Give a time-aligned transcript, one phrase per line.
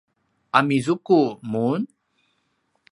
[0.57, 1.19] amizuku
[1.51, 1.81] mun?